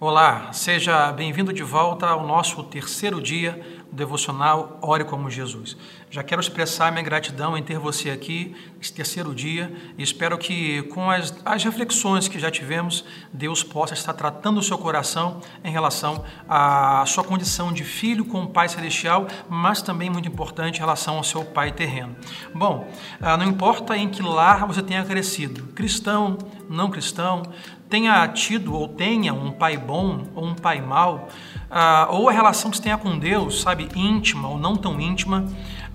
[0.00, 5.76] Olá, seja bem-vindo de volta ao nosso terceiro dia devocional Ore como Jesus.
[6.10, 10.82] Já quero expressar minha gratidão em ter você aqui esse terceiro dia e espero que
[10.84, 15.70] com as, as reflexões que já tivemos, Deus possa estar tratando o seu coração em
[15.70, 20.80] relação à sua condição de filho com o Pai Celestial, mas também muito importante em
[20.80, 22.16] relação ao seu Pai terreno.
[22.54, 22.88] Bom,
[23.20, 26.38] ah, não importa em que lar você tenha crescido, cristão,
[26.70, 27.42] não cristão,
[27.88, 31.28] tenha tido ou tenha um pai bom ou um pai mau,
[31.70, 35.46] uh, ou a relação que você tenha com Deus, sabe, íntima ou não tão íntima,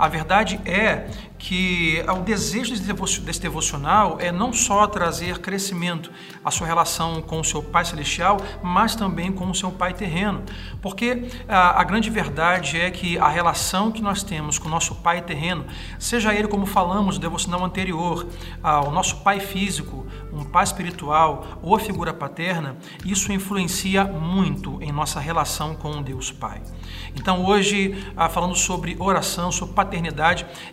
[0.04, 1.08] a verdade é
[1.44, 2.74] que o desejo
[3.22, 6.10] desse devocional é não só trazer crescimento
[6.44, 10.44] à sua relação com o seu Pai Celestial, mas também com o seu Pai terreno.
[10.82, 14.96] Porque a, a grande verdade é que a relação que nós temos com o nosso
[14.96, 15.66] Pai terreno,
[16.00, 18.26] seja ele como falamos no devocional anterior,
[18.88, 24.94] o nosso Pai físico, um Pai espiritual ou a figura paterna, isso influencia muito em
[24.94, 26.62] nossa relação com Deus Pai.
[27.16, 27.96] Então hoje,
[28.32, 29.93] falando sobre oração, sobre paternidade,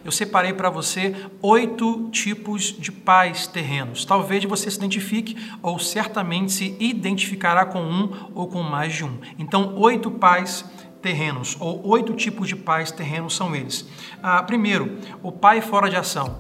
[0.05, 4.05] eu separei para você oito tipos de pais terrenos.
[4.05, 9.19] Talvez você se identifique ou certamente se identificará com um ou com mais de um.
[9.39, 10.65] Então, oito pais
[11.01, 13.89] terrenos ou oito tipos de pais terrenos são eles.
[14.23, 16.39] Ah, primeiro, o pai fora de ação.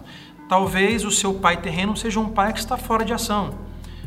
[0.48, 3.54] Talvez o seu pai terreno seja um pai que está fora de ação.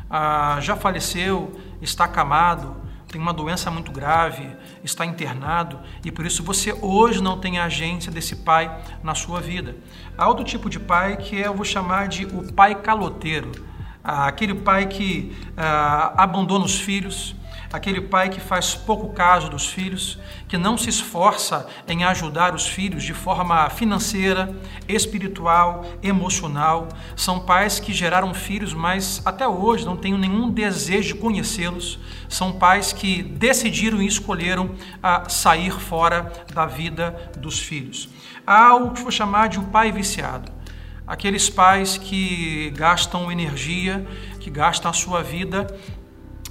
[0.10, 1.52] Ah, já faleceu,
[1.82, 2.83] está acamado,
[3.14, 4.44] tem uma doença muito grave,
[4.84, 9.40] está internado e por isso você hoje não tem a agência desse pai na sua
[9.40, 9.76] vida.
[10.18, 13.52] Há outro tipo de pai que eu vou chamar de o pai caloteiro,
[14.04, 17.36] aquele pai que ah, abandona os filhos,
[17.74, 22.68] aquele pai que faz pouco caso dos filhos, que não se esforça em ajudar os
[22.68, 24.56] filhos de forma financeira,
[24.88, 26.88] espiritual, emocional.
[27.16, 31.98] São pais que geraram filhos, mas até hoje não têm nenhum desejo de conhecê-los.
[32.30, 38.08] São pais que decidiram e escolheram a sair fora da vida dos filhos.
[38.46, 40.52] Há o que vou chamar de o pai viciado
[41.06, 44.08] aqueles pais que gastam energia,
[44.40, 45.68] que gastam a sua vida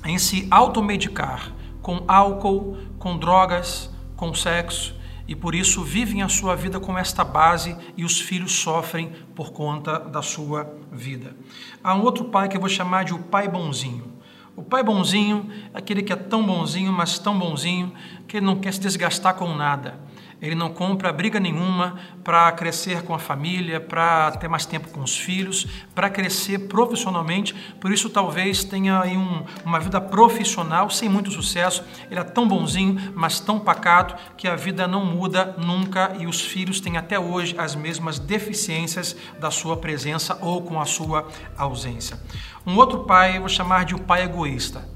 [0.04, 4.94] em se automedicar com álcool, com drogas, com sexo
[5.26, 9.52] e por isso vivem a sua vida com esta base e os filhos sofrem por
[9.52, 11.36] conta da sua vida.
[11.82, 14.12] Há um outro pai que eu vou chamar de o pai bonzinho.
[14.54, 17.92] O pai bonzinho é aquele que é tão bonzinho, mas tão bonzinho,
[18.28, 19.98] que ele não quer se desgastar com nada
[20.42, 25.00] ele não compra briga nenhuma para crescer com a família, para ter mais tempo com
[25.00, 27.54] os filhos, para crescer profissionalmente.
[27.80, 31.84] Por isso, talvez tenha aí um, uma vida profissional sem muito sucesso.
[32.10, 36.41] Ele é tão bonzinho, mas tão pacato que a vida não muda nunca e os
[36.41, 42.19] filhos têm até hoje as mesmas deficiências da sua presença ou com a sua ausência.
[42.66, 44.91] Um outro pai, eu vou chamar de o pai egoísta.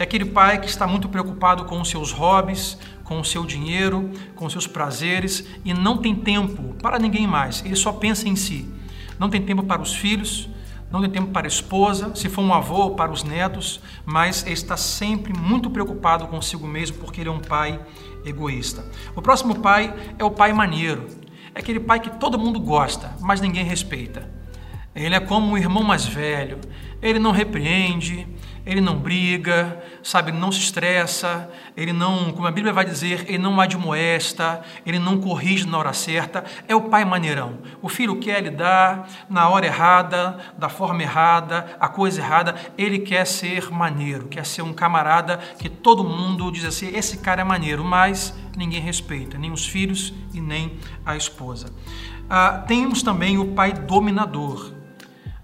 [0.00, 2.78] É aquele pai que está muito preocupado com os seus hobbies,
[3.10, 7.60] com o seu dinheiro, com os seus prazeres e não tem tempo para ninguém mais.
[7.64, 8.72] Ele só pensa em si.
[9.18, 10.48] Não tem tempo para os filhos,
[10.92, 14.52] não tem tempo para a esposa, se for um avô, para os netos, mas ele
[14.52, 17.80] está sempre muito preocupado consigo mesmo porque ele é um pai
[18.24, 18.86] egoísta.
[19.16, 21.08] O próximo pai é o pai maneiro.
[21.52, 24.30] É aquele pai que todo mundo gosta, mas ninguém respeita.
[24.94, 26.58] Ele é como o irmão mais velho.
[27.02, 28.26] Ele não repreende,
[28.66, 33.24] ele não briga, sabe, ele não se estressa, ele não, como a Bíblia vai dizer,
[33.26, 37.58] ele não admoesta, ele não corrige na hora certa, é o pai maneirão.
[37.80, 42.98] O filho quer lhe dar na hora errada, da forma errada, a coisa errada, ele
[42.98, 47.44] quer ser maneiro, quer ser um camarada que todo mundo diz assim, esse cara é
[47.44, 51.72] maneiro, mas ninguém respeita, nem os filhos e nem a esposa.
[52.28, 54.72] Ah, temos também o pai dominador,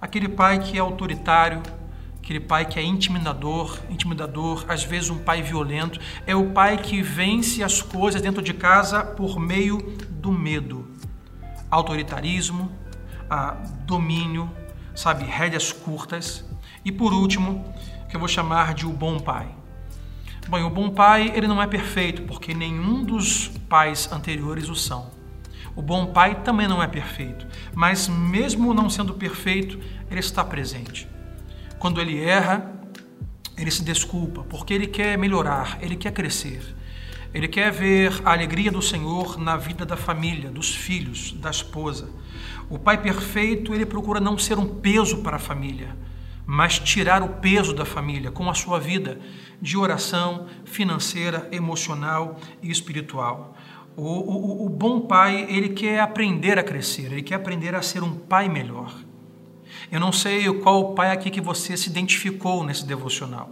[0.00, 1.62] aquele pai que é autoritário,
[2.18, 7.02] aquele pai que é intimidador, intimidador, às vezes um pai violento, é o pai que
[7.02, 9.78] vence as coisas dentro de casa por meio
[10.10, 10.86] do medo.
[11.70, 12.70] Autoritarismo,
[13.30, 13.56] ah,
[13.86, 14.50] domínio,
[14.94, 16.44] sabe, rédeas curtas.
[16.84, 17.64] E por último,
[18.08, 19.48] que eu vou chamar de o bom pai.
[20.48, 25.10] Bom, o bom pai, ele não é perfeito, porque nenhum dos pais anteriores o são.
[25.74, 27.44] O bom pai também não é perfeito,
[27.74, 29.76] mas mesmo não sendo perfeito,
[30.08, 31.08] ele está presente.
[31.80, 32.72] Quando ele erra,
[33.58, 36.76] ele se desculpa, porque ele quer melhorar, ele quer crescer.
[37.34, 42.08] Ele quer ver a alegria do Senhor na vida da família, dos filhos, da esposa.
[42.70, 45.96] O pai perfeito, ele procura não ser um peso para a família,
[46.46, 49.18] mas tirar o peso da família com a sua vida
[49.60, 53.56] de oração financeira, emocional e espiritual.
[53.96, 58.02] O, o, o bom pai, ele quer aprender a crescer, ele quer aprender a ser
[58.02, 58.94] um pai melhor.
[59.90, 63.50] Eu não sei qual pai aqui que você se identificou nesse devocional.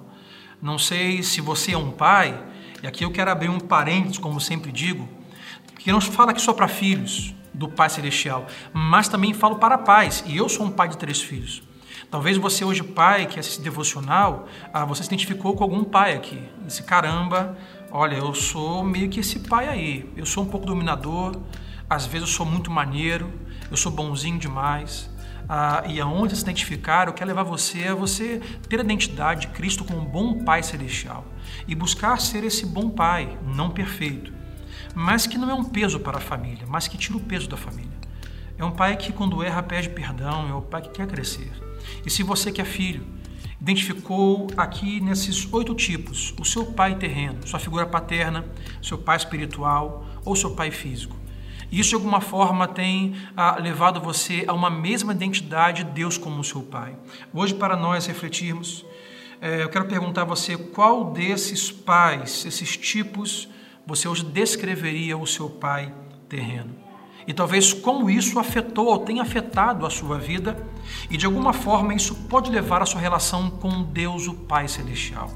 [0.60, 2.42] Não sei se você é um pai,
[2.82, 5.08] e aqui eu quero abrir um parênteses, como sempre digo,
[5.78, 10.24] que não fala aqui só para filhos do Pai Celestial, mas também falo para pais,
[10.26, 11.62] e eu sou um pai de três filhos.
[12.14, 16.40] Talvez você hoje, pai, que assiste devocional, ah, você se identificou com algum pai aqui.
[16.64, 17.58] Esse caramba,
[17.90, 20.08] olha, eu sou meio que esse pai aí.
[20.16, 21.36] Eu sou um pouco dominador,
[21.90, 23.32] às vezes eu sou muito maneiro,
[23.68, 25.10] eu sou bonzinho demais.
[25.48, 29.46] Ah, e aonde se identificar, eu quero levar você a você ter a identidade de
[29.48, 31.24] Cristo como um bom Pai Celestial
[31.66, 34.32] e buscar ser esse bom Pai, não perfeito,
[34.94, 37.56] mas que não é um peso para a família, mas que tira o peso da
[37.56, 38.03] família.
[38.56, 41.50] É um pai que, quando erra, pede perdão, é um pai que quer crescer.
[42.06, 43.04] E se você que é filho,
[43.60, 48.44] identificou aqui nesses oito tipos o seu pai terreno, sua figura paterna,
[48.82, 51.16] seu pai espiritual ou seu pai físico.
[51.72, 56.44] Isso de alguma forma tem ah, levado você a uma mesma identidade de Deus como
[56.44, 56.94] seu pai.
[57.32, 58.84] Hoje, para nós refletirmos,
[59.40, 63.48] eh, eu quero perguntar a você qual desses pais, esses tipos,
[63.86, 65.92] você hoje descreveria o seu pai
[66.28, 66.83] terreno.
[67.26, 70.56] E talvez como isso afetou ou tenha afetado a sua vida,
[71.10, 75.30] e de alguma forma isso pode levar a sua relação com Deus, o Pai Celestial.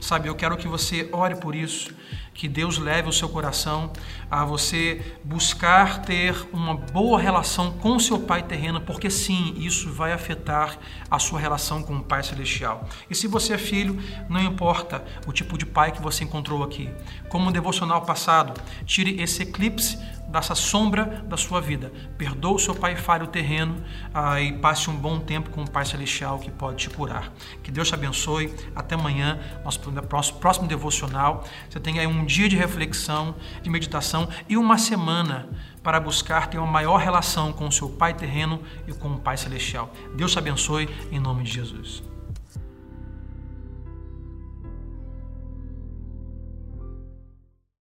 [0.00, 1.94] Sabe, eu quero que você ore por isso,
[2.34, 3.92] que Deus leve o seu coração
[4.30, 9.92] a você buscar ter uma boa relação com o seu Pai terreno, porque sim, isso
[9.92, 10.78] vai afetar
[11.10, 12.88] a sua relação com o Pai celestial.
[13.08, 13.98] E se você é filho,
[14.28, 16.90] não importa o tipo de pai que você encontrou aqui.
[17.28, 19.98] Como no devocional passado, tire esse eclipse
[20.32, 21.92] dessa sombra da sua vida.
[22.16, 23.76] Perdoa o seu pai falho terreno
[24.14, 27.32] ah, e passe um bom tempo com o Pai Celestial que pode te curar.
[27.62, 28.52] Que Deus te abençoe.
[28.74, 31.44] Até amanhã, nosso próximo, próximo devocional.
[31.68, 35.48] Você tenha aí um dia de reflexão, de meditação e uma semana
[35.82, 39.36] para buscar ter uma maior relação com o seu Pai terreno e com o Pai
[39.36, 39.92] Celestial.
[40.16, 42.11] Deus te abençoe em nome de Jesus.